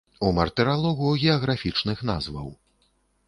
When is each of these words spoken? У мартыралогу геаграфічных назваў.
У 0.27 0.29
мартыралогу 0.37 1.11
геаграфічных 1.25 2.01
назваў. 2.13 2.49